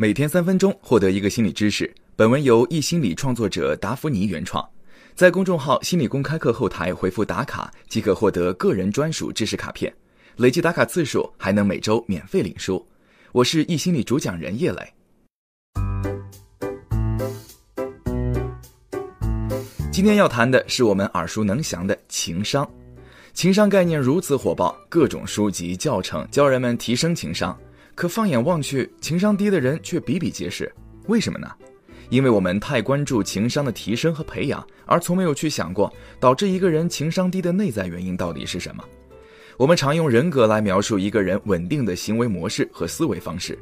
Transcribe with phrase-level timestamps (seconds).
[0.00, 1.92] 每天三分钟，获得一个心理知识。
[2.14, 4.64] 本文由易心理创作者达芙妮原创，
[5.16, 9.92] 在公众号“心理公开课”后台回复“打卡”即可获得个人专属知识卡片，
[10.36, 12.86] 累计打卡次数还能每周免费领书。
[13.32, 14.94] 我是易心理主讲人叶磊。
[19.90, 22.64] 今天要谈的是我们耳熟能详的情商。
[23.32, 27.58] 情商概念如此火爆，各种书籍教程教人们提升情商。
[27.98, 30.72] 可放眼望去，情商低的人却比比皆是。
[31.08, 31.50] 为什么呢？
[32.10, 38.84] 因为我们太关注情商的提升和培养，而从没有去想过导致一个人情商低的内在原因到底是什么。
[39.56, 43.58] 我们常用人格来描述一个人稳定的行为模式和思维方式。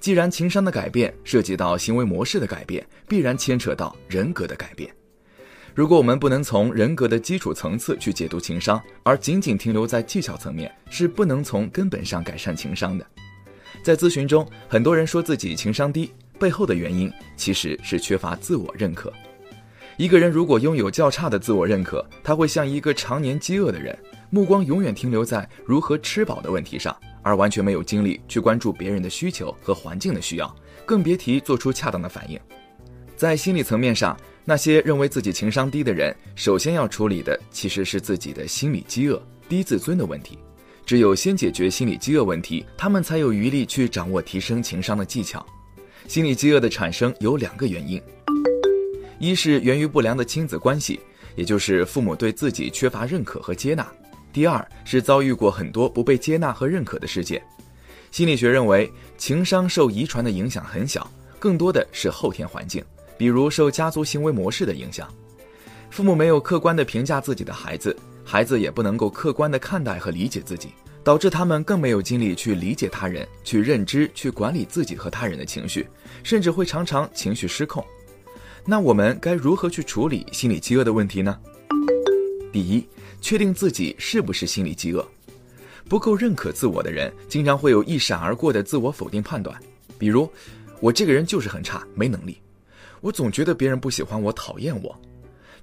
[0.00, 4.92] 既然情商的改变涉及到行为模式的改变，必然牵扯到人格的改变。
[5.76, 13.06] 如果我们不能从人格的基础层次去解读情商，而仅仅停留在技巧层面，是不能从根本上改善情商的。
[13.86, 19.12] 在咨询中，很多人说自己情商低，背后的原因其实是缺乏自我认可。
[19.96, 23.96] 一个人如果拥有较差的自我认可，他会像一个常年饥饿的人，
[24.28, 30.52] 目光永远停留在如何吃饱的问题上，而完全没有精力去关注别人的需求和环境的需要，
[30.84, 32.36] 更别提做出恰当的反应。
[33.16, 40.40] 在心理层面上，那些认为自己情商低的人，首先要处理的其实是自己的心理饥饿、低自尊的问题。
[40.86, 45.44] 只有先解决心理饥饿问题，他们才有余力去掌握提升情商的技巧。
[46.06, 48.00] 心理饥饿的产生有两个原因：
[49.18, 51.00] 一是源于不良的亲子关系，
[51.34, 53.84] 也就是父母对自己缺乏认可和接纳；
[54.32, 57.42] 第二是遭遇过很多不被接纳和认可的事件。
[58.12, 62.84] 心理学认为，情商受遗传的影响很小，更多的是后天环境，
[63.18, 65.12] 比如受家族行为模式的影响。
[65.90, 67.96] 父母没有客观的评价自己的孩子。
[68.28, 70.70] 孩子也不能够客观地看待和理解自己，
[71.04, 75.86] 导致他们更没有精力去理解他人、去认知、去管理自己和他人的情绪，
[76.24, 77.86] 甚至会常常情绪失控。
[78.64, 81.38] 那我们该如何去处理心理饥饿的问题呢？
[82.52, 82.84] 第一，
[83.20, 85.06] 确定自己是不是心理饥饿。
[85.88, 89.56] 不够认可自我的人，经常会有一闪而过的自我否定判断，
[89.96, 90.28] 比如
[90.80, 92.34] 我这个人就是很差，没能力；
[93.00, 95.00] 我总觉得别人不喜欢我，讨厌我。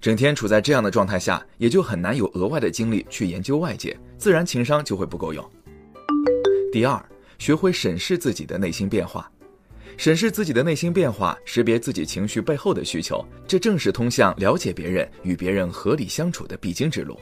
[0.03, 5.50] 整天处在这样的状态下，也就很难有额外的精力去研究外界，自然情商就会不够用。
[6.74, 7.02] 第二，
[7.40, 9.31] 学会审视自己的内心变化，
[9.96, 17.18] 审视自己的内心变化，识别自己情绪背后的需求，这正是通向了解别人、与别人合理相处的必经之路。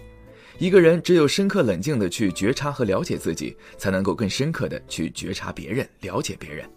[0.58, 6.68] 一个人只有深刻冷静的去觉察和了解自己，才能够更深刻的去觉察别人、了解别人。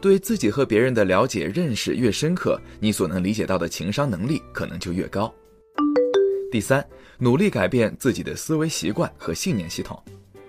[0.00, 5.30] 对自己和别人的了解认识越深刻，你所能理解到的情商能力可能就越高。
[6.50, 6.84] 第三，
[7.18, 10.02] 努力改变自己的思维习惯和信念系统，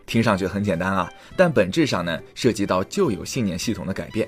[0.08, 4.28] 听上去很简单啊，但本质上呢，涉及到旧有信念系统的改变。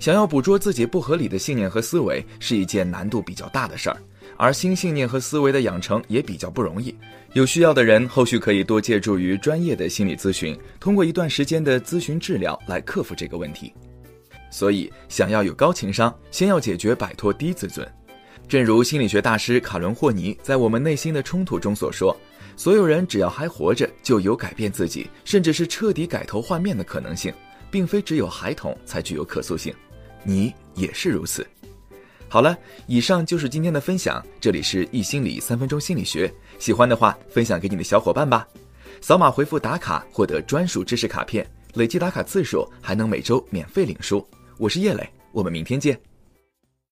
[0.00, 3.96] 想要捕捉自己不合理的信念和思维，是一件难度比较大的事儿，
[4.36, 6.92] 而新信念和思维的养成也比较不容易。
[7.32, 13.72] 有需要的人，后续可以多借助于专业的心理咨询，通过一段时间的咨询治疗来克服这个问题。
[14.50, 17.86] 所以，想要有高情商，先要解决摆脱低自尊。
[18.46, 22.16] 正如心理学大师卡伦霍尼在《我们内心的冲突》中所说
[22.56, 27.32] ：“所有人只要还活着，就有改变自己，甚至是彻底改头换面的可能性，
[27.70, 29.74] 并非只有孩童才具有可塑性。
[30.22, 31.44] 你也是如此。”
[32.28, 32.56] 好了，
[32.86, 34.24] 以上就是今天的分享。
[34.40, 38.46] 这里是易心理三分钟心理学，喜欢的话分享给你的小伙伴吧。
[39.00, 44.24] 扫码回复打卡获得专属知识卡片，累计打卡次数还能每周免费领书。
[44.58, 45.98] 我是叶磊，我们明天见。